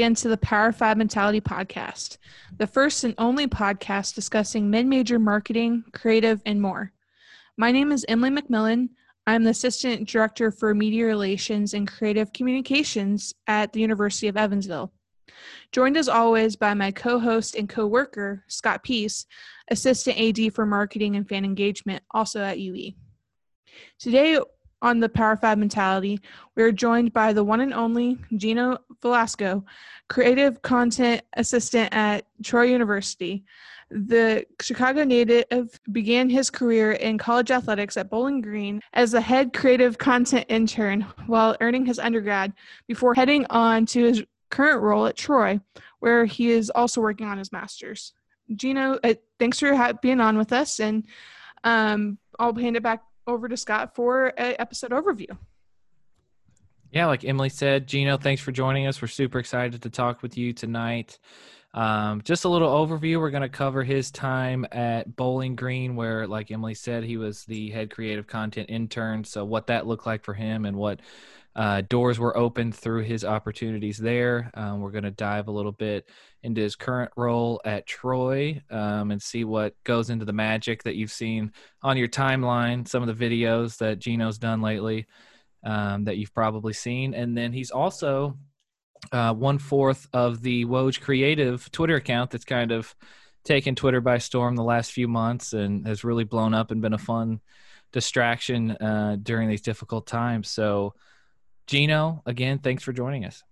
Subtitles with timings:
[0.00, 2.16] again to the Power 5 Mentality podcast,
[2.56, 6.90] the first and only podcast discussing mid major marketing, creative, and more.
[7.58, 8.88] My name is Emily McMillan.
[9.26, 14.90] I'm the Assistant Director for Media Relations and Creative Communications at the University of Evansville.
[15.70, 19.26] Joined as always by my co host and co worker, Scott Peace,
[19.70, 22.92] Assistant AD for Marketing and Fan Engagement, also at UE.
[23.98, 24.38] Today,
[24.82, 26.20] on the Power 5 Mentality,
[26.54, 29.64] we are joined by the one and only Gino Velasco,
[30.08, 33.44] Creative Content Assistant at Troy University.
[33.90, 39.52] The Chicago native began his career in college athletics at Bowling Green as a head
[39.52, 42.52] creative content intern while earning his undergrad
[42.86, 45.60] before heading on to his current role at Troy,
[45.98, 48.12] where he is also working on his master's.
[48.54, 51.04] Gino, uh, thanks for being on with us, and
[51.64, 55.36] um, I'll hand it back over to Scott for an episode overview.
[56.92, 59.00] Yeah, like Emily said, Gino, thanks for joining us.
[59.00, 61.18] We're super excited to talk with you tonight.
[61.72, 63.20] Um, just a little overview.
[63.20, 67.44] We're going to cover his time at Bowling Green, where, like Emily said, he was
[67.44, 69.22] the head creative content intern.
[69.22, 71.00] So, what that looked like for him and what
[71.56, 74.50] uh, doors were opened through his opportunities there.
[74.54, 76.08] Um, we're going to dive a little bit
[76.42, 80.96] into his current role at Troy um, and see what goes into the magic that
[80.96, 85.06] you've seen on your timeline, some of the videos that Gino's done lately
[85.64, 87.14] um, that you've probably seen.
[87.14, 88.38] And then he's also
[89.12, 92.94] uh, one fourth of the Woj Creative Twitter account that's kind of
[93.44, 96.92] taken Twitter by storm the last few months and has really blown up and been
[96.92, 97.40] a fun
[97.92, 100.48] distraction uh, during these difficult times.
[100.48, 100.94] So,
[101.70, 103.44] Gino, again, thanks for joining us.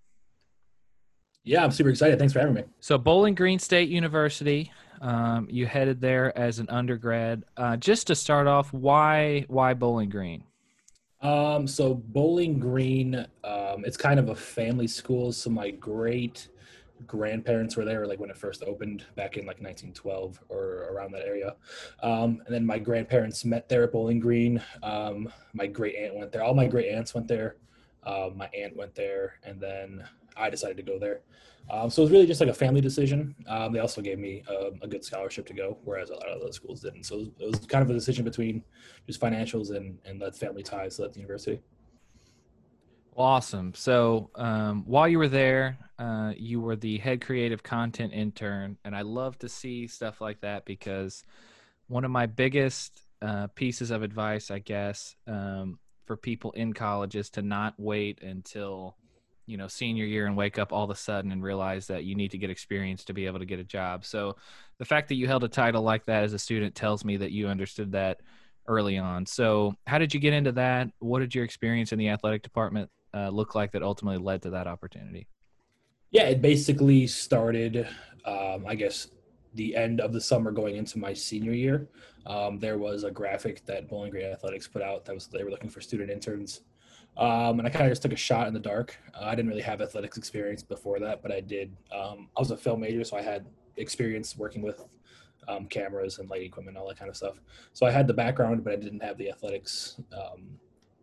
[1.44, 2.18] Yeah, I'm super excited.
[2.18, 2.64] Thanks for having me.
[2.80, 7.44] So, Bowling Green State University, um, you headed there as an undergrad.
[7.56, 10.42] Uh, just to start off, why why Bowling Green?
[11.22, 15.30] Um, so Bowling Green, um, it's kind of a family school.
[15.30, 16.48] So my great
[17.06, 21.24] grandparents were there, like when it first opened back in like 1912 or around that
[21.24, 21.54] area.
[22.02, 24.60] Um, and then my grandparents met there at Bowling Green.
[24.82, 26.42] Um, my great aunt went there.
[26.42, 27.54] All my great aunts went there.
[28.04, 30.04] Uh, my aunt went there, and then
[30.36, 31.20] I decided to go there.
[31.70, 33.34] Um, so it was really just like a family decision.
[33.46, 36.40] Um, they also gave me a, a, good scholarship to go, whereas a lot of
[36.40, 37.04] other schools didn't.
[37.04, 38.64] So it was, it was, kind of a decision between
[39.06, 41.60] just financials and and that family ties at the university.
[43.14, 43.74] Awesome.
[43.74, 48.96] So um, while you were there, uh, you were the head creative content intern, and
[48.96, 51.24] I love to see stuff like that because
[51.88, 57.14] one of my biggest uh, pieces of advice, I guess, um, for people in college
[57.14, 58.96] is to not wait until
[59.46, 62.16] you know senior year and wake up all of a sudden and realize that you
[62.16, 64.04] need to get experience to be able to get a job.
[64.04, 64.36] So
[64.78, 67.30] the fact that you held a title like that as a student tells me that
[67.30, 68.20] you understood that
[68.66, 69.26] early on.
[69.26, 70.88] So how did you get into that?
[70.98, 74.50] What did your experience in the athletic department uh, look like that ultimately led to
[74.50, 75.28] that opportunity?
[76.10, 77.86] Yeah it basically started
[78.24, 79.08] um, i guess
[79.54, 81.88] the end of the summer going into my senior year,
[82.26, 85.50] um, there was a graphic that Bowling Green Athletics put out that was they were
[85.50, 86.60] looking for student interns.
[87.16, 88.96] Um, and I kind of just took a shot in the dark.
[89.14, 91.76] Uh, I didn't really have athletics experience before that, but I did.
[91.92, 94.84] Um, I was a film major, so I had experience working with
[95.48, 97.40] um, cameras and light equipment, all that kind of stuff.
[97.72, 100.58] So I had the background, but I didn't have the athletics um,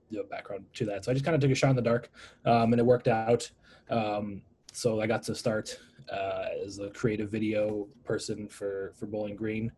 [0.10, 1.04] you know, background to that.
[1.04, 2.10] So I just kind of took a shot in the dark,
[2.46, 3.50] um, and it worked out.
[3.90, 4.42] Um,
[4.72, 5.80] so I got to start
[6.12, 9.72] uh, as a creative video person for for Bowling Green.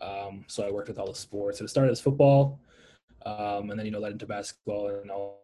[0.00, 1.60] Um, so I worked with all the sports.
[1.60, 2.60] it started as football,
[3.24, 5.40] um, and then you know led into basketball and all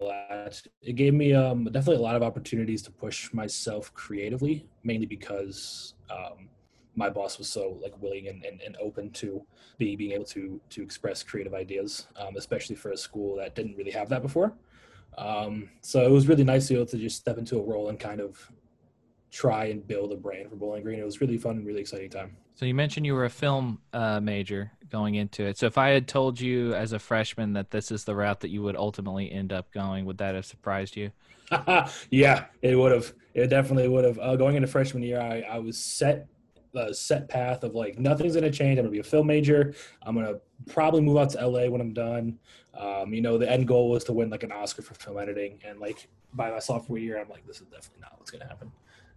[0.00, 0.60] that.
[0.82, 5.94] It gave me um, definitely a lot of opportunities to push myself creatively, mainly because
[6.10, 6.48] um,
[6.96, 9.44] my boss was so like willing and, and, and open to
[9.78, 13.76] be being able to to express creative ideas, um, especially for a school that didn't
[13.76, 14.52] really have that before.
[15.16, 17.88] Um, so it was really nice to be able to just step into a role
[17.88, 18.50] and kind of
[19.34, 21.00] try and build a brand for Bowling Green.
[21.00, 22.36] It was really fun and really exciting time.
[22.54, 25.58] So you mentioned you were a film uh, major going into it.
[25.58, 28.50] So if I had told you as a freshman that this is the route that
[28.50, 31.10] you would ultimately end up going, would that have surprised you?
[32.10, 33.12] yeah, it would have.
[33.34, 34.18] It definitely would have.
[34.20, 36.28] Uh, going into freshman year, I, I was set
[36.72, 38.78] the set path of like nothing's gonna change.
[38.78, 39.74] I'm gonna be a film major.
[40.02, 40.38] I'm gonna
[40.68, 42.38] probably move out to LA when I'm done.
[42.72, 45.60] Um, you know, the end goal was to win like an Oscar for film editing,
[45.66, 48.70] and like by my sophomore year, I'm like, this is definitely not what's gonna happen.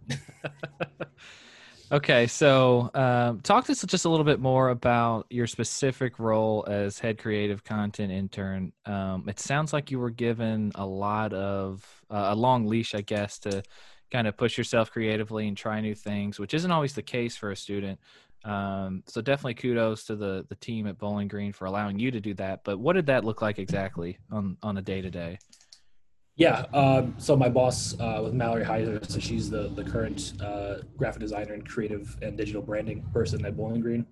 [1.92, 6.64] okay, so um, talk to us just a little bit more about your specific role
[6.68, 8.72] as head creative content intern.
[8.86, 13.00] Um, it sounds like you were given a lot of uh, a long leash, I
[13.02, 13.62] guess, to
[14.10, 17.50] kind of push yourself creatively and try new things, which isn't always the case for
[17.50, 17.98] a student.
[18.44, 22.20] Um, so definitely kudos to the the team at Bowling Green for allowing you to
[22.20, 22.60] do that.
[22.64, 25.40] But what did that look like exactly on on a day to day?
[26.38, 26.66] Yeah.
[26.72, 31.20] Um, so my boss uh, with Mallory Heiser, so she's the the current uh, graphic
[31.20, 34.06] designer and creative and digital branding person at Bowling Green.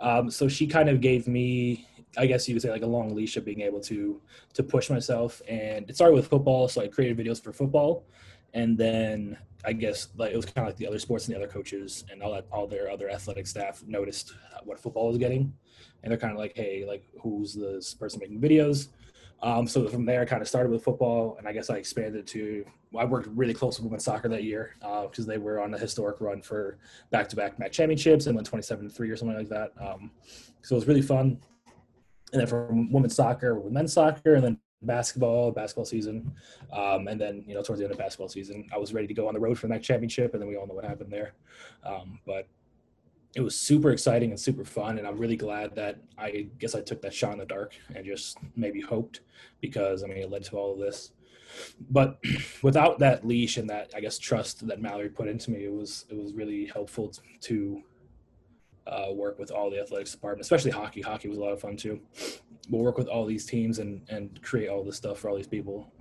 [0.00, 1.86] Um, so she kind of gave me,
[2.16, 4.20] I guess you could say, like a long leash of being able to
[4.54, 5.40] to push myself.
[5.48, 8.04] And it started with football, so I created videos for football,
[8.54, 11.38] and then I guess like it was kind of like the other sports and the
[11.38, 14.34] other coaches and all that all their other athletic staff noticed
[14.64, 15.52] what football was getting,
[16.02, 18.88] and they're kind of like, hey, like who's this person making videos?
[19.42, 22.26] Um, so from there, I kind of started with football, and I guess I expanded
[22.28, 22.64] to.
[22.98, 25.78] I worked really close with women's soccer that year because uh, they were on a
[25.78, 26.78] historic run for
[27.10, 29.72] back-to-back MAC championships and went 27 3 or something like that.
[29.78, 30.10] Um,
[30.62, 31.38] so it was really fun.
[32.32, 36.32] And then from women's soccer, with men's soccer, and then basketball, basketball season,
[36.72, 39.14] um, and then you know towards the end of basketball season, I was ready to
[39.14, 41.12] go on the road for the MAC championship, and then we all know what happened
[41.12, 41.34] there.
[41.84, 42.48] Um, but
[43.38, 46.80] it was super exciting and super fun and i'm really glad that i guess i
[46.80, 49.20] took that shot in the dark and just maybe hoped
[49.60, 51.12] because i mean it led to all of this.
[51.88, 52.18] But
[52.62, 56.04] without that leash and that i guess trust that mallory put into me it was
[56.10, 57.12] it was really helpful
[57.42, 57.82] to
[58.88, 61.02] uh, work with all the athletics department especially hockey.
[61.02, 62.00] Hockey was a lot of fun too.
[62.70, 65.46] We'll work with all these teams and and create all this stuff for all these
[65.46, 65.92] people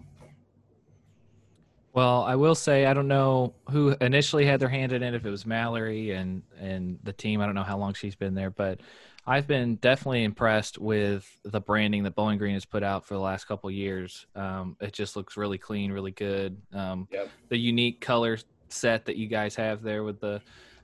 [1.97, 5.15] well, I will say I don't know who initially had their hand in it.
[5.15, 8.35] If it was Mallory and and the team, I don't know how long she's been
[8.35, 8.81] there, but
[9.25, 13.19] I've been definitely impressed with the branding that Bowling Green has put out for the
[13.19, 14.27] last couple years.
[14.35, 16.61] Um, it just looks really clean, really good.
[16.71, 17.29] Um, yep.
[17.49, 18.37] The unique color
[18.69, 20.39] set that you guys have there with the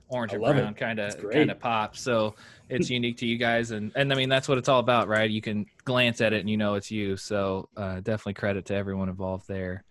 [0.08, 2.00] orange and brown kind of kind of pops.
[2.00, 2.34] So
[2.68, 5.30] it's unique to you guys, and and I mean that's what it's all about, right?
[5.30, 7.16] You can glance at it and you know it's you.
[7.16, 9.84] So uh, definitely credit to everyone involved there.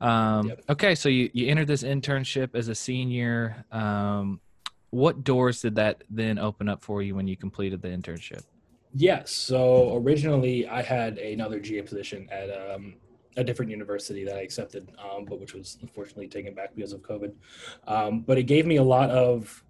[0.00, 0.64] Um, yep.
[0.68, 3.64] Okay, so you, you entered this internship as a senior.
[3.72, 4.40] Um,
[4.90, 8.42] what doors did that then open up for you when you completed the internship?
[8.94, 9.32] Yes.
[9.32, 12.94] So originally, I had another GA position at um,
[13.36, 17.02] a different university that I accepted, um, but which was unfortunately taken back because of
[17.02, 17.32] COVID.
[17.86, 19.64] Um, but it gave me a lot of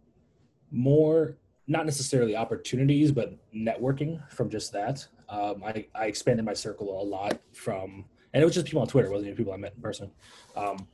[0.71, 1.37] more,
[1.67, 5.07] not necessarily opportunities, but networking from just that.
[5.29, 8.05] Um, I, I expanded my circle a lot from
[8.35, 10.11] and it was just people on Twitter, wasn't even people I met in person.
[10.57, 10.89] Um,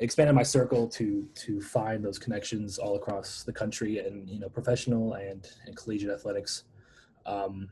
[0.00, 4.48] expanded my circle to to find those connections all across the country and you know
[4.48, 6.64] professional and, and collegiate athletics.
[7.26, 7.68] Um,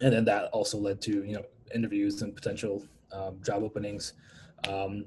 [0.00, 4.14] and then that also led to you know interviews and potential um, job openings.
[4.68, 5.06] Um,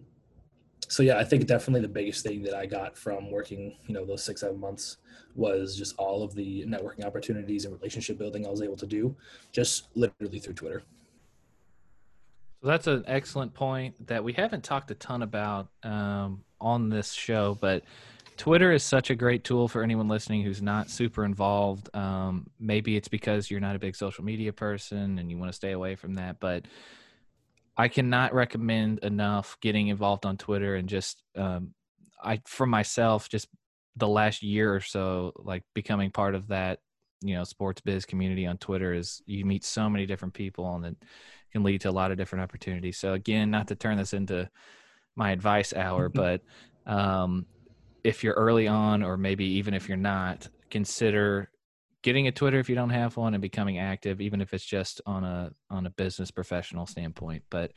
[0.87, 4.05] so yeah, I think definitely the biggest thing that I got from working, you know,
[4.05, 4.97] those six seven months
[5.33, 9.15] was just all of the networking opportunities and relationship building I was able to do,
[9.51, 10.83] just literally through Twitter.
[12.61, 17.13] So that's an excellent point that we haven't talked a ton about um, on this
[17.13, 17.83] show, but
[18.37, 21.89] Twitter is such a great tool for anyone listening who's not super involved.
[21.95, 25.55] Um, maybe it's because you're not a big social media person and you want to
[25.55, 26.65] stay away from that, but
[27.77, 31.73] I cannot recommend enough getting involved on Twitter and just um,
[32.21, 33.47] I for myself just
[33.95, 36.79] the last year or so like becoming part of that
[37.21, 40.85] you know sports biz community on Twitter is you meet so many different people and
[40.85, 40.97] it
[41.55, 42.97] can lead to a lot of different opportunities.
[42.97, 44.49] So again, not to turn this into
[45.15, 46.19] my advice hour, mm-hmm.
[46.19, 46.41] but
[46.85, 47.45] um,
[48.03, 51.49] if you're early on, or maybe even if you're not, consider
[52.01, 54.99] getting a Twitter if you don't have one and becoming active, even if it's just
[55.05, 57.43] on a on a business professional standpoint.
[57.49, 57.71] But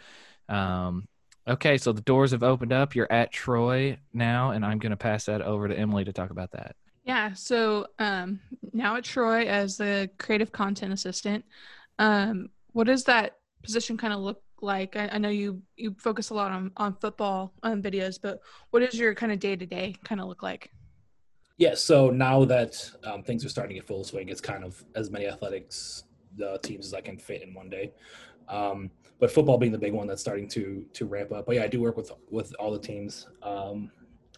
[0.48, 1.06] um,
[1.46, 2.96] okay, so the doors have opened up.
[2.96, 6.30] You're at Troy now, and I'm going to pass that over to Emily to talk
[6.30, 6.74] about that.
[7.04, 7.32] Yeah.
[7.34, 8.40] So um,
[8.72, 11.44] now at Troy as the creative content assistant,
[12.00, 14.96] um, what does that position kind of look like?
[14.96, 18.80] I, I, know you you focus a lot on on football on videos, but what
[18.80, 20.70] does your kind of day to day kind of look like?
[21.56, 21.74] Yeah.
[21.74, 25.10] So now that um, things are starting to get full swing, it's kind of as
[25.10, 26.04] many athletics
[26.36, 27.92] the teams as I can fit in one day.
[28.48, 31.46] Um, but football being the big one that's starting to to ramp up.
[31.46, 33.26] But yeah, I do work with with all the teams.
[33.42, 33.90] Um,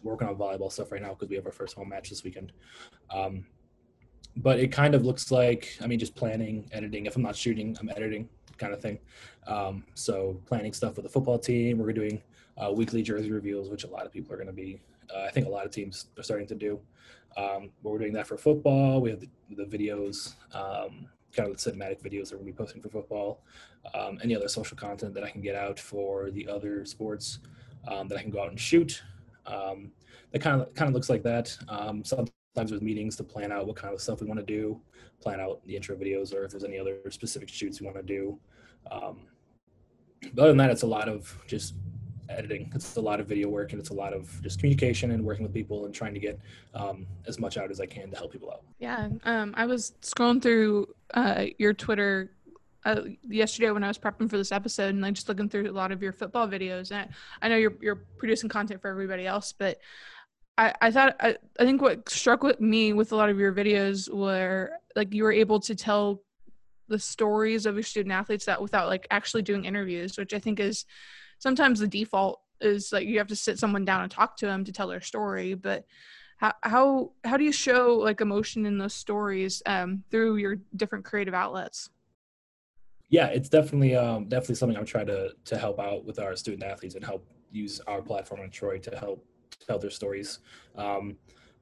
[0.03, 2.53] working on volleyball stuff right now because we have our first home match this weekend.
[3.11, 3.45] Um,
[4.37, 7.07] but it kind of looks like I mean just planning, editing.
[7.07, 8.29] If I'm not shooting, I'm editing
[8.61, 8.99] kind of thing.
[9.47, 11.79] Um, so planning stuff with the football team.
[11.79, 12.23] We're doing
[12.57, 14.81] uh, weekly jersey reveals, which a lot of people are going to be.
[15.13, 16.79] Uh, I think a lot of teams are starting to do.
[17.37, 19.01] Um, but we're doing that for football.
[19.01, 22.53] We have the, the videos, um, kind of the cinematic videos that we're going to
[22.53, 23.43] be posting for football.
[23.95, 27.39] Um, any other social content that I can get out for the other sports
[27.89, 29.03] um, that I can go out and shoot.
[29.47, 29.91] Um,
[30.33, 31.57] that kind of kind of looks like that.
[31.69, 32.31] Um, sometimes
[32.71, 34.81] with meetings to plan out what kind of stuff we want to do,
[35.21, 38.03] plan out the intro videos, or if there's any other specific shoots we want to
[38.03, 38.39] do.
[38.91, 39.19] Um,
[40.35, 41.75] but other than that, it's a lot of just
[42.29, 42.71] editing.
[42.75, 45.43] It's a lot of video work, and it's a lot of just communication and working
[45.43, 46.39] with people and trying to get
[46.75, 48.63] um, as much out as I can to help people out.
[48.79, 52.33] Yeah, um, I was scrolling through uh, your Twitter
[52.85, 55.73] uh, yesterday when I was prepping for this episode and like just looking through a
[55.73, 56.91] lot of your football videos.
[56.91, 59.79] And I, I know you're you're producing content for everybody else, but
[60.57, 63.53] I, I thought I, I think what struck with me with a lot of your
[63.53, 66.23] videos were like you were able to tell
[66.91, 70.61] the stories of your student athletes that without like actually doing interviews, which I think
[70.61, 70.85] is
[71.39, 74.65] sometimes the default is like you have to sit someone down and talk to them
[74.65, 75.55] to tell their story.
[75.55, 75.87] But
[76.37, 81.05] how how how do you show like emotion in those stories um, through your different
[81.05, 81.89] creative outlets?
[83.09, 86.65] Yeah, it's definitely um, definitely something I'm trying to to help out with our student
[86.65, 89.25] athletes and help use our platform on Troy to help
[89.67, 90.41] tell their stories.
[90.77, 91.17] Um,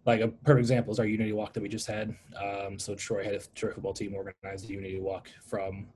[0.08, 2.16] like a perfect example is our Unity Walk that we just had.
[2.34, 5.86] Um, so Troy had a Troy football team organize the Unity Walk from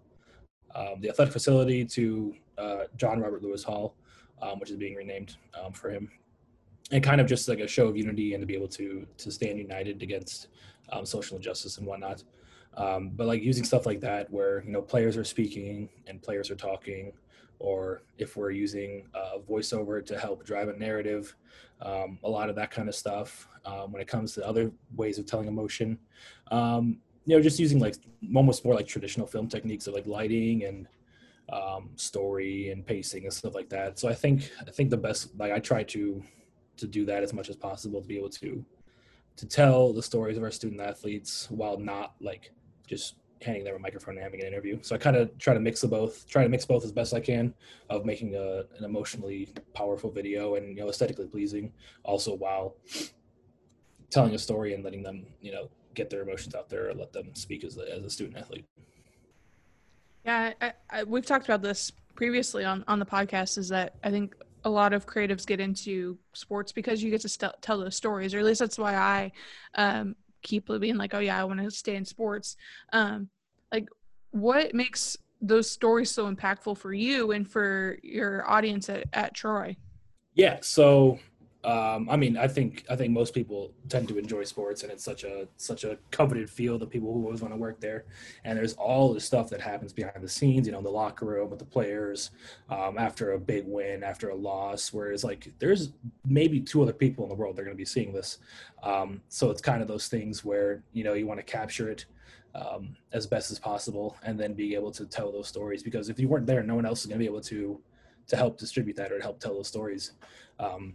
[0.75, 3.97] um, the athletic facility to uh, John Robert Lewis Hall,
[4.43, 6.11] um, which is being renamed um, for him,
[6.91, 9.31] and kind of just like a show of unity and to be able to to
[9.31, 10.49] stand united against
[10.93, 12.23] um, social injustice and whatnot.
[12.77, 16.51] Um, but like using stuff like that where you know players are speaking and players
[16.51, 17.13] are talking
[17.63, 21.37] or if we're using a voiceover to help drive a narrative,
[21.81, 23.49] um, a lot of that kind of stuff.
[23.65, 25.97] Um, when it comes to other ways of telling emotion,
[26.51, 27.95] um, you know, just using like
[28.35, 30.89] almost more like traditional film techniques of like lighting and
[31.53, 34.01] um, story and pacing and stuff like that.
[34.01, 36.21] So I think I think the best like I try to
[36.79, 38.65] to do that as much as possible to be able to
[39.37, 42.51] to tell the stories of our student athletes while not like
[42.89, 44.79] just handing them a microphone and having an interview.
[44.83, 47.15] So I kind of try to mix the both, try to mix both as best
[47.15, 47.55] I can
[47.91, 51.73] of making a, an emotionally powerful video and you know aesthetically pleasing,
[52.05, 52.77] also while
[54.11, 57.13] telling a story and letting them you know get their emotions out there or let
[57.13, 58.65] them speak as a, as a student athlete.
[60.25, 63.59] Yeah, I, I, we've talked about this previously on on the podcast.
[63.59, 64.35] Is that I think
[64.65, 68.35] a lot of creatives get into sports because you get to st- tell those stories,
[68.35, 69.33] or at least that's why I
[69.75, 72.57] um, keep being like, oh yeah, I want to stay in sports.
[72.93, 73.29] Um,
[73.73, 73.89] like,
[74.31, 79.77] what makes those stories so impactful for you and for your audience at, at Troy?
[80.35, 81.19] Yeah, so
[81.65, 85.05] um, I mean, I think I think most people tend to enjoy sports, and it's
[85.05, 88.05] such a such a coveted field of people who always want to work there.
[88.45, 91.25] And there's all the stuff that happens behind the scenes, you know, in the locker
[91.25, 92.33] room with the players
[92.69, 94.93] um, after a big win, after a loss.
[94.93, 95.93] Whereas, like, there's
[96.25, 98.39] maybe two other people in the world that are going to be seeing this.
[98.83, 102.07] Um, so it's kind of those things where you know you want to capture it
[102.57, 105.85] um, as best as possible, and then be able to tell those stories.
[105.85, 107.81] Because if you weren't there, no one else is going to be able to
[108.27, 110.13] to help distribute that or help tell those stories.
[110.59, 110.95] Um,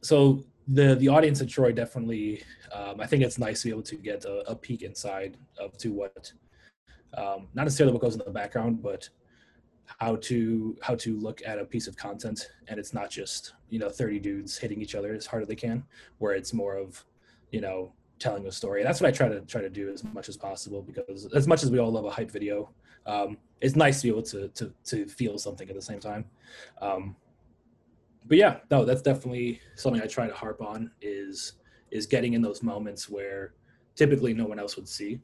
[0.00, 3.82] so the the audience at Troy definitely, um, I think it's nice to be able
[3.82, 6.32] to get a, a peek inside of to what,
[7.16, 9.08] um, not necessarily what goes in the background, but
[9.98, 13.78] how to how to look at a piece of content, and it's not just you
[13.78, 15.82] know 30 dudes hitting each other as hard as they can,
[16.18, 17.04] where it's more of,
[17.50, 18.82] you know, telling a story.
[18.82, 21.62] That's what I try to try to do as much as possible because as much
[21.62, 22.70] as we all love a hype video,
[23.06, 26.26] um, it's nice to be able to to to feel something at the same time.
[26.82, 27.16] Um,
[28.28, 31.54] but yeah, no, that's definitely something I try to harp on is
[31.90, 33.54] is getting in those moments where
[33.96, 35.20] typically no one else would see,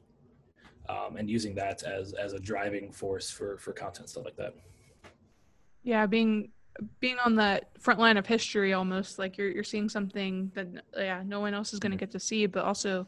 [0.89, 4.55] um, and using that as as a driving force for for content stuff like that.
[5.83, 6.49] Yeah, being
[6.99, 11.23] being on that front line of history almost like you're you're seeing something that yeah
[11.25, 13.07] no one else is going to get to see but also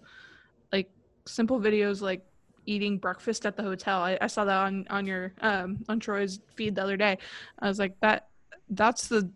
[0.72, 0.89] like
[1.25, 2.24] simple videos like
[2.66, 4.01] eating breakfast at the hotel.
[4.01, 7.18] I, I saw that on on your um on troy's feed the other day.
[7.60, 8.27] I was like that
[8.70, 9.30] that's the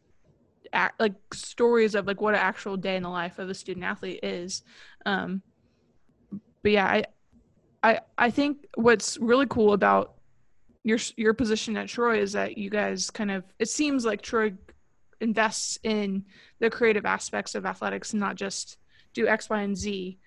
[1.00, 4.20] like stories of like what an actual day in the life of a student athlete
[4.24, 4.64] is.
[5.06, 5.42] Um,
[6.64, 7.06] but yeah, I,
[7.84, 10.16] I, I think what's really cool about
[10.84, 14.54] your your position at Troy is that you guys kind of it seems like Troy
[15.20, 16.26] invests in
[16.60, 18.78] the creative aspects of athletics and not just
[19.14, 20.18] do X, Y, and Z.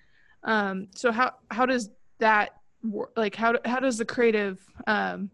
[0.43, 2.51] Um, so how how does that
[2.83, 3.11] work?
[3.17, 5.29] Like how how does the creative um,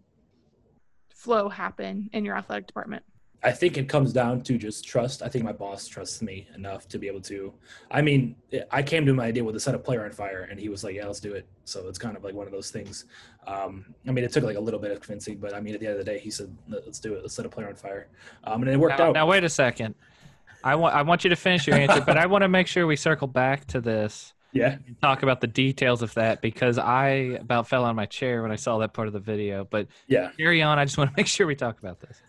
[1.10, 3.04] flow happen in your athletic department?
[3.44, 5.24] I think it comes down to just trust.
[5.24, 7.52] I think my boss trusts me enough to be able to.
[7.90, 8.36] I mean,
[8.70, 10.84] I came to my idea with a set of player on fire, and he was
[10.84, 13.06] like, "Yeah, let's do it." So it's kind of like one of those things.
[13.48, 15.80] Um, I mean, it took like a little bit of convincing, but I mean, at
[15.80, 17.24] the end of the day, he said, "Let's do it.
[17.24, 18.08] Let's set a player on fire,"
[18.44, 19.14] um, and it worked now, out.
[19.14, 19.96] Now, wait a second.
[20.64, 22.86] I want I want you to finish your answer, but I want to make sure
[22.86, 24.34] we circle back to this.
[24.54, 24.80] Yeah.
[25.02, 28.58] talk about the details of that because I about fell on my chair when I
[28.58, 29.64] saw that part of the video.
[29.64, 30.78] But yeah, carry on.
[30.78, 32.22] I just want to make sure we talk about this.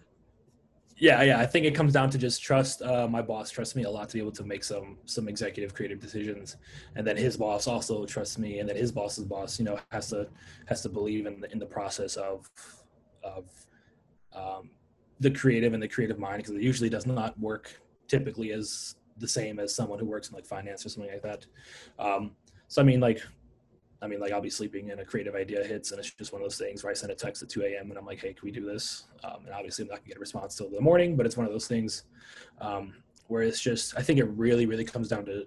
[1.03, 1.41] Yeah, yeah.
[1.41, 2.81] I think it comes down to just trust.
[2.81, 5.75] Uh, my boss trusts me a lot to be able to make some some executive
[5.75, 6.59] creative decisions,
[6.95, 10.11] and then his boss also trusts me, and then his boss's boss, you know, has
[10.11, 10.29] to
[10.67, 12.49] has to believe in the, in the process of
[13.25, 13.51] of
[14.33, 14.71] um,
[15.19, 19.27] the creative and the creative mind because it usually does not work typically as the
[19.27, 21.45] same as someone who works in like finance or something like that.
[21.99, 22.37] Um,
[22.69, 23.21] so I mean, like
[24.03, 26.43] I mean, like I'll be sleeping and a creative idea hits, and it's just one
[26.43, 27.91] of those things where I send a text at 2 a.m.
[27.91, 30.17] and I'm like, "Hey, can we do this?" Um, and obviously, I'm not gonna get
[30.17, 32.05] a response till the morning, but it's one of those things
[32.61, 32.95] um,
[33.29, 33.97] where it's just.
[33.97, 35.47] I think it really, really comes down to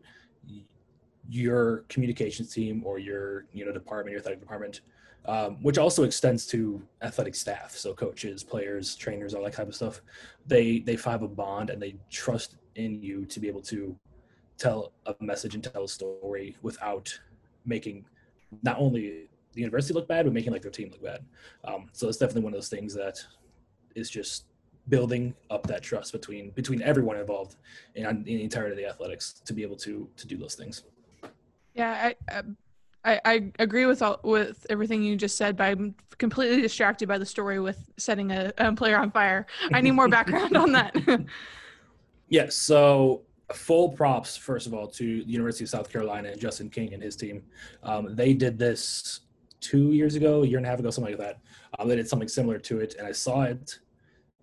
[1.30, 4.82] your communications team or your you know department, your athletic department,
[5.26, 9.76] um, which also extends to athletic staff, so coaches, players, trainers, all that type of
[9.76, 10.02] stuff.
[10.48, 13.98] They they have a bond and they trust in you to be able to
[14.58, 17.20] tell a message and tell a story without
[17.66, 18.06] making
[18.64, 21.24] not only the university look bad, but making like their team look bad.
[21.64, 23.24] Um, so it's definitely one of those things that
[23.96, 24.46] is just
[24.90, 27.56] building up that trust between between everyone involved
[27.96, 30.84] in, in the entirety of the athletics to be able to to do those things.
[31.74, 32.44] Yeah, I,
[33.04, 37.18] I, I agree with all with everything you just said, but I'm completely distracted by
[37.18, 39.46] the story with setting a, a player on fire.
[39.74, 40.96] I need more background on that.
[42.30, 43.24] yes, so
[43.54, 47.04] full props first of all to the University of South Carolina and Justin King and
[47.04, 47.44] his team.
[47.84, 49.22] Um, they did this
[49.60, 51.40] two years ago, a year and a half ago, something like that.
[51.78, 53.80] Um, they did something similar to it, and I saw it,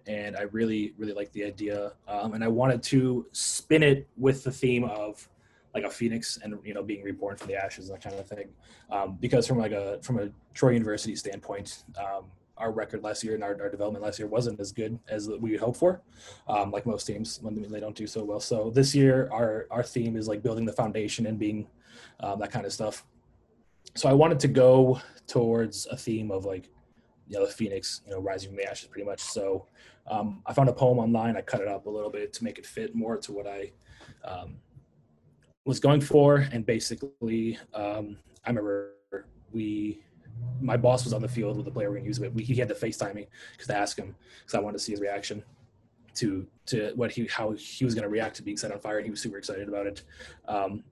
[0.07, 1.93] and I really, really liked the idea.
[2.09, 5.29] Um, and I wanted to spin it with the theme of
[5.75, 8.49] like a phoenix and you know being reborn from the ashes, that kind of thing.
[8.91, 12.25] Um, because from like a from a Troy University standpoint, um,
[12.63, 15.51] our record last year and our, our development last year wasn't as good as we
[15.51, 16.01] would hope for,
[16.47, 18.41] um, like most teams when they don't do so well.
[18.41, 21.67] So this year, our our theme is like building the foundation and being
[22.21, 23.05] um, that kind of stuff.
[23.95, 26.71] So I wanted to go towards a theme of like,
[27.29, 29.21] you know, the phoenix, you know, rising from the ashes, pretty much.
[29.21, 29.67] So
[30.07, 31.37] um, I found a poem online.
[31.37, 33.73] I cut it up a little bit to make it fit more to what I
[34.25, 34.57] um,
[35.65, 38.95] was going for, and basically, um, I remember
[39.53, 40.03] we
[40.61, 42.33] my boss was on the field with the player we're going to use it.
[42.35, 44.93] We, he had to FaceTime me because to ask him because I wanted to see
[44.93, 45.43] his reaction
[46.15, 48.99] to to what he how he was going to react to being set on fire,
[48.99, 50.03] and he was super excited about it.
[50.47, 50.85] Um,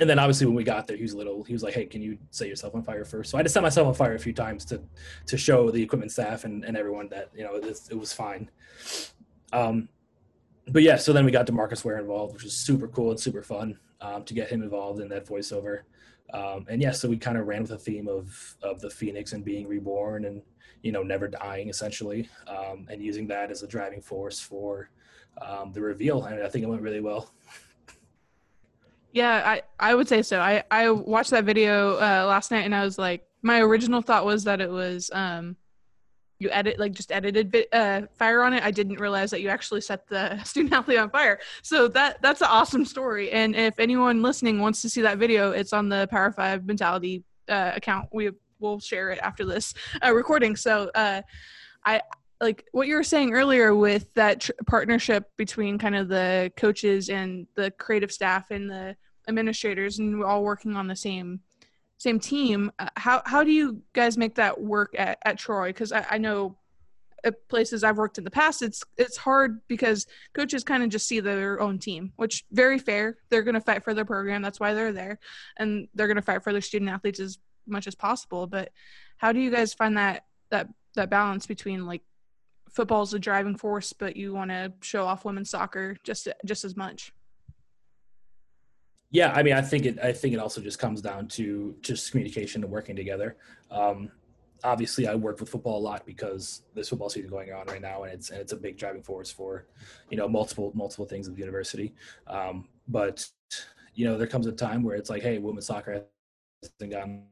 [0.00, 1.44] and then obviously when we got there, he was a little.
[1.44, 3.30] He was like, "Hey, can you set yourself on fire first?
[3.30, 4.80] So I to set myself on fire a few times to
[5.26, 8.50] to show the equipment staff and, and everyone that you know it, it was fine.
[9.52, 9.88] Um,
[10.68, 13.42] but yeah, so then we got DeMarcus Ware involved, which was super cool and super
[13.42, 15.80] fun um, to get him involved in that voiceover.
[16.32, 19.32] Um, and yeah, so we kind of ran with the theme of of the phoenix
[19.32, 20.42] and being reborn and
[20.82, 24.90] you know never dying essentially, um, and using that as a driving force for
[25.40, 26.24] um, the reveal.
[26.24, 27.32] And I think it went really well.
[29.12, 30.40] Yeah, I I would say so.
[30.40, 34.24] I I watched that video uh, last night and I was like, my original thought
[34.24, 35.56] was that it was um
[36.42, 38.62] you edit like just edited bit, uh, fire on it.
[38.62, 41.38] I didn't realize that you actually set the student athlete on fire.
[41.62, 43.30] So that that's an awesome story.
[43.30, 47.24] And if anyone listening wants to see that video, it's on the Power Five Mentality
[47.48, 48.08] uh, account.
[48.12, 49.74] We will share it after this
[50.04, 50.56] uh, recording.
[50.56, 51.22] So uh,
[51.84, 52.00] I
[52.40, 57.08] like what you were saying earlier with that tr- partnership between kind of the coaches
[57.08, 58.96] and the creative staff and the
[59.28, 61.40] administrators, and we're all working on the same
[62.02, 62.72] same team.
[62.80, 65.68] Uh, how how do you guys make that work at, at Troy?
[65.68, 66.56] Because I, I know
[67.24, 71.06] at places I've worked in the past, it's it's hard because coaches kind of just
[71.06, 73.18] see their own team, which very fair.
[73.30, 74.42] They're going to fight for their program.
[74.42, 75.20] That's why they're there,
[75.58, 77.38] and they're going to fight for their student athletes as
[77.68, 78.48] much as possible.
[78.48, 78.72] But
[79.18, 82.02] how do you guys find that that that balance between like
[82.68, 86.64] football is the driving force, but you want to show off women's soccer just just
[86.64, 87.12] as much?
[89.12, 89.98] Yeah, I mean, I think it.
[90.02, 93.36] I think it also just comes down to just communication and working together.
[93.70, 94.10] Um,
[94.64, 98.04] obviously, I work with football a lot because this football season going on right now,
[98.04, 99.66] and it's and it's a big driving force for,
[100.10, 101.94] you know, multiple multiple things at the university.
[102.26, 103.28] Um, but
[103.94, 106.04] you know, there comes a time where it's like, hey, women's soccer
[106.62, 107.24] hasn't gotten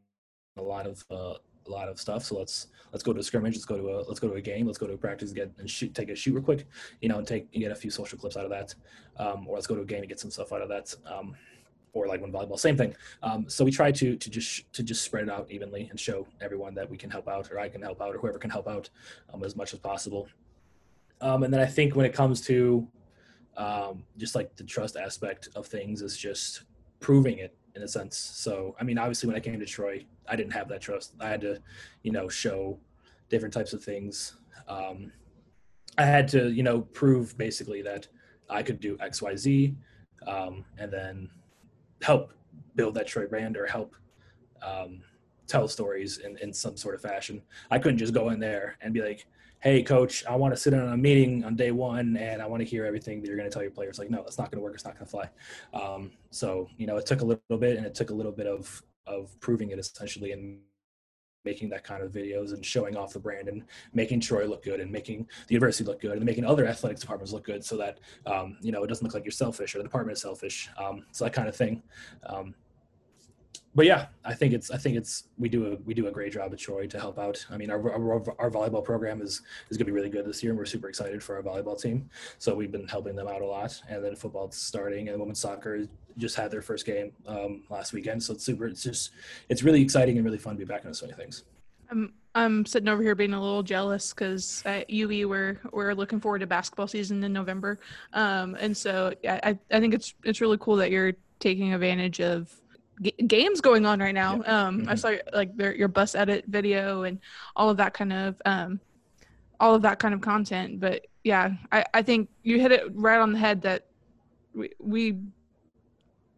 [0.58, 1.34] a lot of uh,
[1.66, 2.24] a lot of stuff.
[2.24, 3.54] So let's let's go to a scrimmage.
[3.54, 4.66] Let's go to a let's go to a game.
[4.66, 5.32] Let's go to a practice.
[5.32, 5.94] Get and shoot.
[5.94, 6.66] Take a shoot real quick.
[7.00, 8.74] You know, and take and get a few social clips out of that.
[9.16, 10.94] Um, or let's go to a game and get some stuff out of that.
[11.06, 11.34] Um,
[11.92, 12.94] or like when volleyball, same thing.
[13.22, 16.26] Um, so we try to to just to just spread it out evenly and show
[16.40, 18.68] everyone that we can help out, or I can help out, or whoever can help
[18.68, 18.90] out
[19.32, 20.28] um, as much as possible.
[21.20, 22.86] Um, and then I think when it comes to
[23.56, 26.62] um, just like the trust aspect of things is just
[27.00, 28.16] proving it in a sense.
[28.16, 31.14] So I mean, obviously, when I came to Troy, I didn't have that trust.
[31.20, 31.60] I had to,
[32.02, 32.78] you know, show
[33.28, 34.34] different types of things.
[34.68, 35.12] Um,
[35.98, 38.08] I had to, you know, prove basically that
[38.48, 39.76] I could do X, Y, Z,
[40.26, 41.30] um, and then
[42.02, 42.32] help
[42.74, 43.94] build that Troy brand or help
[44.62, 45.02] um,
[45.46, 47.42] tell stories in, in some sort of fashion.
[47.70, 49.26] I couldn't just go in there and be like,
[49.60, 52.46] hey, coach, I want to sit in on a meeting on day one and I
[52.46, 53.98] want to hear everything that you're going to tell your players.
[53.98, 54.74] Like, no, that's not going to work.
[54.74, 55.28] It's not going to fly.
[55.74, 58.46] Um, so, you know, it took a little bit and it took a little bit
[58.46, 60.60] of, of proving it essentially and
[61.44, 64.80] making that kind of videos and showing off the brand and making Troy look good
[64.80, 67.98] and making the university look good and making other athletics departments look good so that
[68.26, 70.68] um, you know it doesn't look like you're selfish or the department is selfish.
[70.78, 71.82] Um, so that kind of thing.
[72.26, 72.54] Um,
[73.74, 76.32] but yeah, I think it's I think it's we do a we do a great
[76.32, 77.44] job at Troy to help out.
[77.50, 80.42] I mean, our our, our volleyball program is is going to be really good this
[80.42, 82.10] year, and we're super excited for our volleyball team.
[82.38, 85.86] So we've been helping them out a lot, and then football's starting, and women's soccer
[86.18, 88.22] just had their first game um, last weekend.
[88.22, 88.66] So it's super.
[88.66, 89.12] It's just
[89.48, 91.44] it's really exciting and really fun to be back into so many things.
[91.92, 96.18] I'm I'm sitting over here being a little jealous because at UE we're we're looking
[96.18, 97.78] forward to basketball season in November,
[98.14, 102.52] um, and so I I think it's it's really cool that you're taking advantage of
[103.00, 104.42] g- games going on right now.
[104.42, 104.66] Yeah.
[104.66, 104.88] Um, mm-hmm.
[104.88, 107.18] I saw like their, your bus edit video and
[107.56, 108.80] all of that kind of um,
[109.58, 110.80] all of that kind of content.
[110.80, 113.86] But yeah, I, I think you hit it right on the head that
[114.54, 115.18] we, we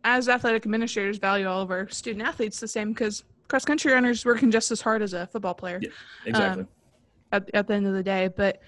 [0.05, 4.25] as athletic administrators value all of our student athletes the same because cross country runners
[4.25, 5.79] working just as hard as a football player.
[5.81, 5.91] Yeah,
[6.27, 6.63] exactly.
[6.63, 6.69] Um,
[7.31, 8.61] at, at the end of the day, but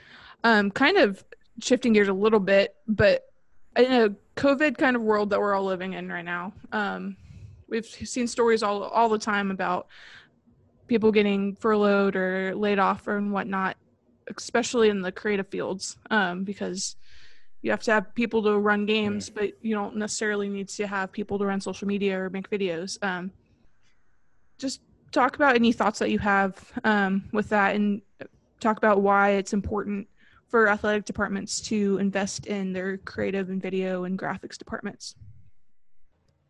[0.42, 1.24] um, kind of
[1.60, 3.30] shifting gears a little bit, but
[3.76, 7.16] in a COVID kind of world that we're all living in right now, um,
[7.74, 9.88] we've seen stories all all the time about
[10.86, 13.76] people getting furloughed or laid off or and whatnot,
[14.36, 16.96] especially in the creative fields, um, because
[17.62, 21.10] you have to have people to run games, but you don't necessarily need to have
[21.10, 23.02] people to run social media or make videos.
[23.02, 23.32] Um,
[24.58, 28.02] just talk about any thoughts that you have um, with that, and
[28.60, 30.06] talk about why it's important
[30.48, 35.16] for athletic departments to invest in their creative and video and graphics departments.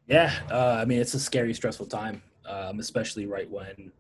[0.07, 3.91] Yeah, uh, I mean it's a scary, stressful time, um, especially right when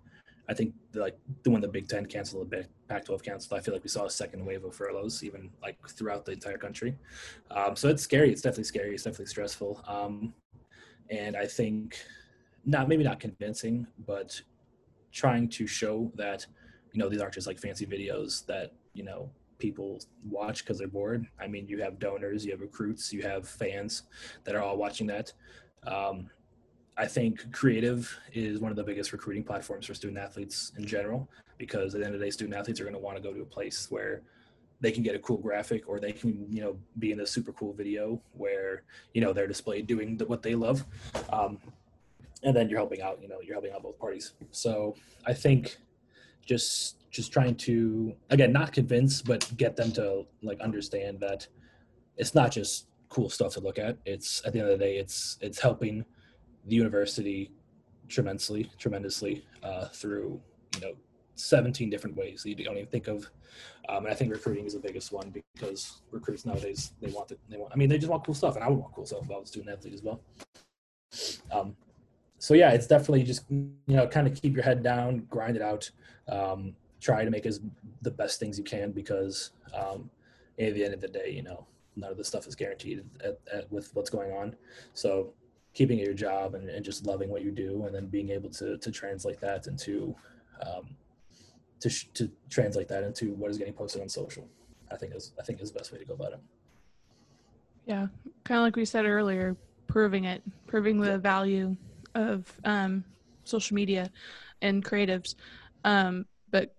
[0.48, 3.58] I think like when the Big Ten canceled, the Pac-12 canceled.
[3.58, 6.58] I feel like we saw a second wave of furloughs, even like throughout the entire
[6.58, 6.96] country.
[7.50, 8.30] Um, so it's scary.
[8.30, 8.94] It's definitely scary.
[8.94, 9.82] It's definitely stressful.
[9.88, 10.34] Um,
[11.10, 11.98] and I think
[12.66, 14.40] not maybe not convincing, but
[15.12, 16.46] trying to show that
[16.92, 20.88] you know these aren't just like fancy videos that you know people watch because they're
[20.88, 21.26] bored.
[21.40, 24.02] I mean, you have donors, you have recruits, you have fans
[24.44, 25.32] that are all watching that.
[25.86, 26.30] Um,
[26.96, 31.28] I think creative is one of the biggest recruiting platforms for student athletes in general
[31.58, 33.32] because at the end of the day, student athletes are going to want to go
[33.32, 34.22] to a place where
[34.80, 37.52] they can get a cool graphic or they can, you know, be in a super
[37.52, 40.84] cool video where, you know, they're displayed doing what they love.
[41.32, 41.58] Um,
[42.42, 44.32] and then you're helping out, you know, you're helping out both parties.
[44.50, 44.94] So
[45.26, 45.78] I think
[46.46, 51.46] just just trying to again not convince but get them to like understand that
[52.16, 53.96] it's not just cool stuff to look at.
[54.04, 56.04] It's at the end of the day, it's it's helping
[56.66, 57.52] the university
[58.08, 60.40] tremendously, tremendously uh, through
[60.74, 60.94] you know
[61.36, 63.30] 17 different ways that you don't even think of.
[63.88, 67.38] Um, and I think recruiting is the biggest one because recruits nowadays they want it.
[67.48, 67.72] They want.
[67.72, 69.38] I mean, they just want cool stuff, and I would want cool stuff if I
[69.38, 70.20] was student athlete as well.
[71.52, 71.76] Um,
[72.38, 75.62] so yeah, it's definitely just you know kind of keep your head down, grind it
[75.62, 75.88] out,
[76.28, 77.60] um, try to make as
[78.02, 80.10] the best things you can because um,
[80.58, 83.38] at the end of the day, you know, none of this stuff is guaranteed at,
[83.52, 84.56] at, with what's going on.
[84.92, 85.32] So
[85.74, 88.78] keeping your job and, and just loving what you do, and then being able to
[88.78, 90.14] to translate that into
[90.62, 90.96] um,
[91.80, 94.48] to sh- to translate that into what is getting posted on social.
[94.90, 96.40] I think is I think is the best way to go about it.
[97.86, 98.06] Yeah,
[98.44, 101.76] kind of like we said earlier, proving it, proving the value
[102.14, 103.04] of um,
[103.44, 104.10] social media
[104.62, 105.34] and creatives.
[105.84, 106.74] Um, but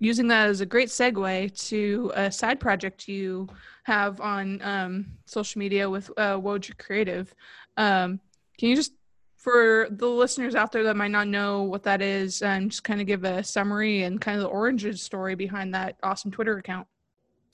[0.00, 3.46] using that as a great segue to a side project you
[3.84, 7.32] have on um, social media with uh, Woj Creative.
[7.76, 8.18] Um,
[8.58, 8.94] can you just,
[9.36, 13.00] for the listeners out there that might not know what that is, um, just kind
[13.00, 16.88] of give a summary and kind of the origin story behind that awesome Twitter account?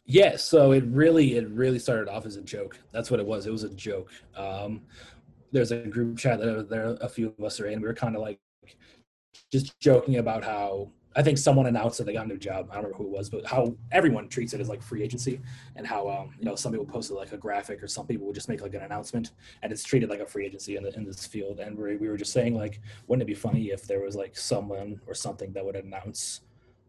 [0.05, 2.79] Yeah, so it really, it really started off as a joke.
[2.93, 3.47] That's what it was.
[3.47, 4.13] It was a joke.
[4.37, 4.83] Um,
[5.51, 7.81] there's a group chat that there a few of us are in.
[7.81, 8.39] We were kind of like
[9.51, 12.69] just joking about how I think someone announced that they got a new job.
[12.71, 15.41] I don't remember who it was, but how everyone treats it as like free agency,
[15.75, 18.35] and how um, you know some people posted like a graphic, or some people would
[18.35, 21.05] just make like an announcement, and it's treated like a free agency in, the, in
[21.05, 21.59] this field.
[21.59, 24.37] And we we were just saying like, wouldn't it be funny if there was like
[24.37, 26.43] someone or something that would announce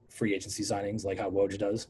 [0.10, 1.88] free agency signings like how Woj does?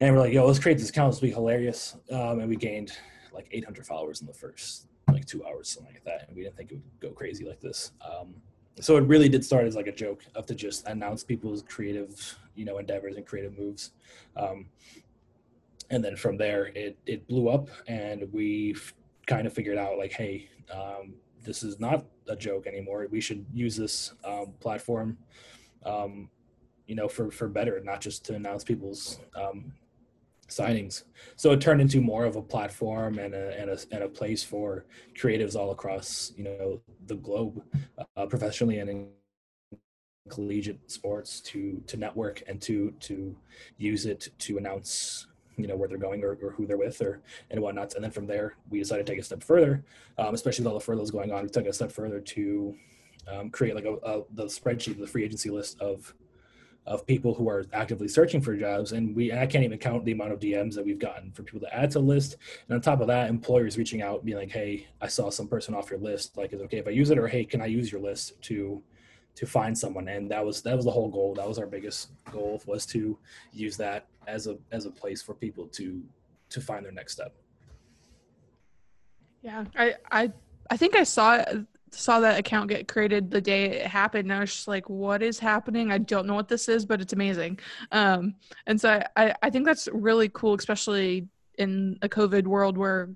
[0.00, 1.12] And we're like, yo, let's create this account.
[1.12, 1.94] This will be hilarious.
[2.10, 2.92] Um, and we gained
[3.34, 6.26] like 800 followers in the first like two hours, something like that.
[6.28, 7.92] And we didn't think it would go crazy like this.
[8.02, 8.34] Um,
[8.80, 12.38] so it really did start as like a joke of to just announce people's creative
[12.54, 13.92] you know endeavors and creative moves
[14.36, 14.66] um,
[15.90, 18.74] and then from there it it blew up and we
[19.26, 21.14] kind of figured out like hey um,
[21.44, 25.16] this is not a joke anymore we should use this um, platform
[25.84, 26.28] um,
[26.86, 29.72] you know for for better not just to announce people's um,
[30.50, 31.04] signings.
[31.36, 34.42] So it turned into more of a platform and a, and a, and a place
[34.42, 37.62] for creatives all across, you know, the globe,
[38.16, 39.08] uh, professionally and in
[40.28, 43.36] collegiate sports to, to network and to, to
[43.78, 47.20] use it to announce, you know, where they're going or, or who they're with or,
[47.50, 47.94] and whatnot.
[47.94, 49.82] And then from there, we decided to take a step further,
[50.18, 52.76] um, especially with all the furloughs going on, we took a step further to
[53.28, 56.14] um, create like a, a the spreadsheet, the free agency list of
[56.86, 58.92] of people who are actively searching for jobs.
[58.92, 61.60] And we, I can't even count the amount of DMs that we've gotten for people
[61.60, 62.36] to add to the list.
[62.68, 65.74] And on top of that, employers reaching out, being like, "Hey, I saw some person
[65.74, 66.36] off your list.
[66.36, 68.82] Like, is okay if I use it?" Or, "Hey, can I use your list to
[69.36, 71.34] to find someone?" And that was that was the whole goal.
[71.34, 73.18] That was our biggest goal was to
[73.52, 76.02] use that as a as a place for people to
[76.48, 77.34] to find their next step.
[79.42, 80.32] Yeah, I I
[80.70, 81.44] I think I saw
[81.90, 85.22] saw that account get created the day it happened and i was just like what
[85.22, 85.90] is happening?
[85.90, 87.58] I don't know what this is but it's amazing.
[87.92, 88.34] Um,
[88.66, 93.10] and so I, I think that's really cool especially in a covid world where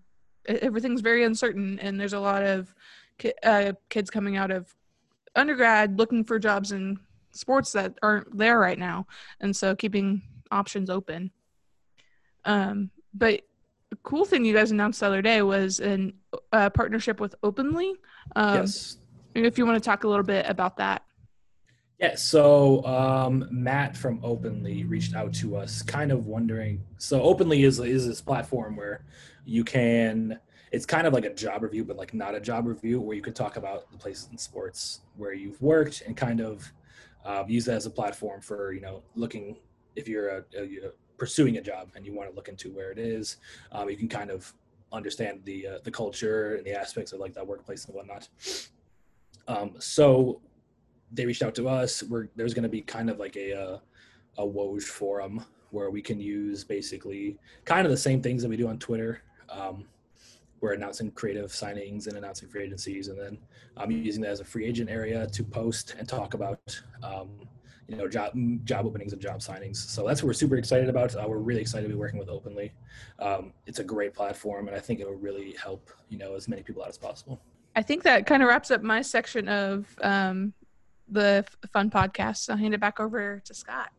[0.47, 2.75] everything's very uncertain and there's a lot of
[3.43, 4.75] uh, kids coming out of
[5.37, 6.99] undergrad looking for jobs in
[7.33, 9.07] sports that aren't there right now
[9.41, 11.31] and so keeping options open.
[12.45, 13.43] Um, but
[14.03, 16.13] cool thing you guys announced the other day was a
[16.53, 17.95] uh, partnership with Openly
[18.37, 18.99] um, yes.
[19.35, 21.03] If you want to talk a little bit about that.
[21.99, 26.83] Yeah, so um, Matt from Openly reached out to us, kind of wondering.
[26.99, 29.05] So Openly is is this platform where
[29.45, 30.39] you can.
[30.73, 33.23] It's kind of like a job review, but like not a job review, where you
[33.23, 36.73] could talk about the places in sports where you've worked and kind of
[37.25, 39.57] uh, use that as a platform for you know looking
[39.95, 42.91] if you're a, a, a pursuing a job and you want to look into where
[42.91, 43.37] it is.
[43.73, 44.53] Um, you can kind of
[44.93, 48.29] understand the uh, the culture and the aspects of like that workplace and whatnot.
[49.49, 50.41] Um, so
[51.13, 52.03] they reached out to us.
[52.03, 53.79] We're, there's going to be kind of like a uh,
[54.39, 58.49] a, a Woj forum where we can use basically kind of the same things that
[58.49, 59.23] we do on Twitter.
[59.49, 59.87] Um,
[60.61, 63.39] we're announcing creative signings and announcing free agencies, and then
[63.77, 67.29] I'm using that as a free agent area to post and talk about um,
[67.89, 68.33] you know job
[68.65, 69.77] job openings and job signings.
[69.77, 71.15] So that's what we're super excited about.
[71.15, 72.73] Uh, we're really excited to be working with Openly.
[73.19, 76.49] Um, it's a great platform, and I think it will really help you know as
[76.49, 77.41] many people out as possible.
[77.77, 80.53] I think that kind of wraps up my section of um,
[81.09, 82.39] the fun podcast.
[82.39, 83.91] So I'll hand it back over to Scott.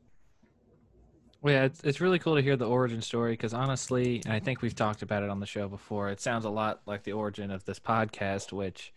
[1.41, 4.39] Well, yeah, it's, it's really cool to hear the origin story because honestly, and I
[4.39, 7.11] think we've talked about it on the show before, it sounds a lot like the
[7.11, 8.91] origin of this podcast, which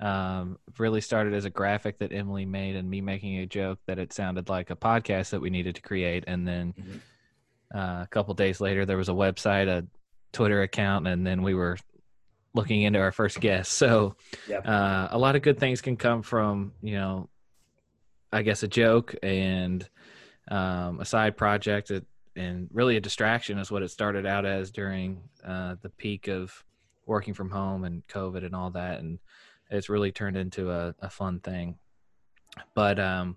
[0.00, 3.98] um, really started as a graphic that Emily made and me making a joke that
[3.98, 6.24] it sounded like a podcast that we needed to create.
[6.26, 7.78] And then mm-hmm.
[7.78, 9.86] uh, a couple days later, there was a website, a
[10.32, 11.76] Twitter account, and then we were
[12.54, 13.72] looking into our first guest.
[13.72, 14.14] So
[14.48, 14.66] yep.
[14.66, 17.28] uh, a lot of good things can come from, you know,
[18.32, 19.88] I guess a joke and
[20.50, 21.90] um, a side project
[22.36, 26.64] and really a distraction is what it started out as during uh, the peak of
[27.06, 29.00] working from home and COVID and all that.
[29.00, 29.18] And
[29.70, 31.78] it's really turned into a, a fun thing.
[32.74, 33.36] But um,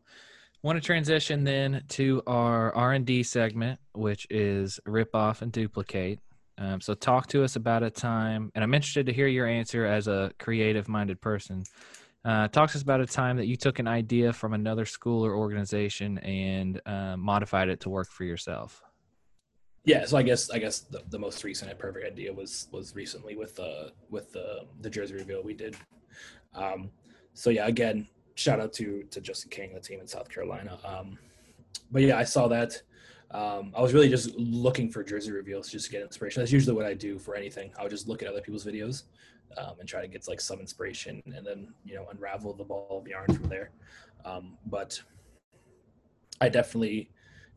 [0.64, 6.20] want to transition then to our R&D segment, which is rip off and duplicate.
[6.58, 9.86] Um, so talk to us about a time, and I'm interested to hear your answer
[9.86, 11.64] as a creative-minded person.
[12.24, 15.26] Uh, talk to us about a time that you took an idea from another school
[15.26, 18.84] or organization and uh, modified it to work for yourself.
[19.84, 22.96] Yeah, so I guess I guess the, the most recent and perfect idea was was
[22.96, 25.76] recently with uh with the the jersey reveal we did.
[26.54, 26.90] Um,
[27.34, 30.80] so yeah, again, shout out to to Justin King, the team in South Carolina.
[30.84, 31.18] Um,
[31.92, 32.82] but yeah, I saw that
[33.34, 36.42] um, I was really just looking for jersey reveals just to get inspiration.
[36.42, 37.72] That's usually what I do for anything.
[37.80, 39.04] I would just look at other people's videos
[39.58, 43.02] um, and try to get like some inspiration and then you know unravel the ball
[43.02, 43.72] of yarn from there.
[44.26, 45.02] Um, but
[46.42, 47.10] I definitely,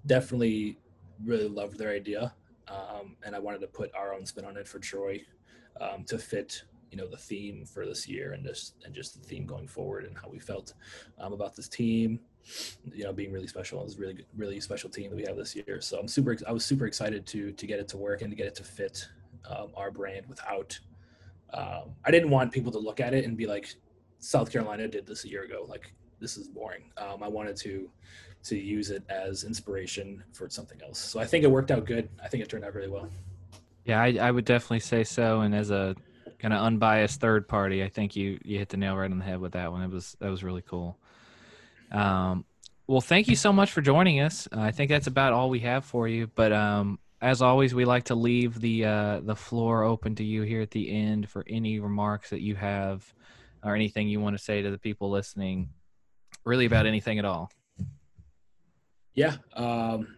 [0.07, 0.79] definitely
[1.25, 2.33] really loved their idea,
[2.69, 5.23] um, and I wanted to put our own spin on it for Troy
[5.81, 9.27] um, to fit you know the theme for this year and just and just the
[9.27, 10.75] theme going forward and how we felt
[11.19, 12.21] um, about this team
[12.93, 13.83] you know, being really special.
[13.85, 15.81] It's really, really special team that we have this year.
[15.81, 18.37] So I'm super, I was super excited to to get it to work and to
[18.37, 19.09] get it to fit
[19.49, 20.79] um, our brand without.
[21.53, 23.75] Um, I didn't want people to look at it and be like,
[24.19, 25.67] South Carolina did this a year ago.
[25.69, 26.91] Like this is boring.
[26.97, 27.91] Um, I wanted to
[28.45, 30.99] to use it as inspiration for something else.
[30.99, 32.11] So I think it worked out good.
[32.23, 33.09] I think it turned out really well.
[33.87, 35.41] Yeah, I, I would definitely say so.
[35.41, 35.95] And as a
[36.39, 39.25] kind of unbiased third party, I think you you hit the nail right on the
[39.25, 39.83] head with that one.
[39.83, 40.99] It was that was really cool.
[41.91, 42.45] Um,
[42.87, 44.47] well, thank you so much for joining us.
[44.53, 46.27] I think that's about all we have for you.
[46.35, 50.43] But um, as always, we like to leave the uh, the floor open to you
[50.43, 53.13] here at the end for any remarks that you have
[53.63, 55.71] or anything you want to say to the people listening,
[56.45, 57.51] really about anything at all.
[59.15, 60.17] Yeah, um,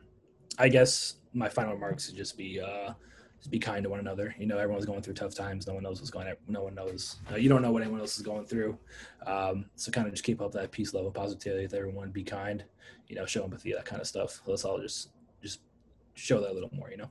[0.59, 2.95] I guess my final remarks would just be uh,
[3.39, 4.35] just be kind to one another.
[4.39, 5.67] You know, everyone's going through tough times.
[5.67, 6.29] No one knows what's going.
[6.29, 6.35] on.
[6.49, 7.17] No one knows.
[7.31, 8.79] Uh, you don't know what anyone else is going through.
[9.27, 12.11] Um, so kind of just keep up that peace, love, and positivity with everyone.
[12.11, 12.65] Be kind.
[13.09, 14.41] You know, show empathy, that kind of stuff.
[14.47, 15.11] Let's all just
[15.43, 15.61] just
[16.15, 16.91] show that a little more.
[16.91, 17.11] You know,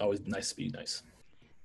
[0.00, 1.02] always nice to be nice.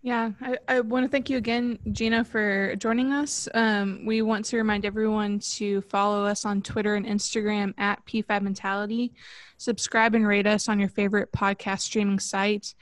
[0.06, 3.49] Yeah, I, I want to thank you again, Gino, for joining us.
[3.56, 8.43] Um, we want to remind everyone to follow us on Twitter and Instagram at P5
[8.43, 9.13] Mentality.
[9.58, 12.75] Subscribe and rate us on your favorite podcast streaming site.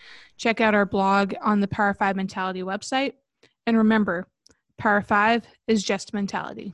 [0.44, 3.14] Check out our blog on the Power 5 Mentality website.
[3.66, 4.28] And remember,
[4.78, 6.74] Power 5 is just mentality.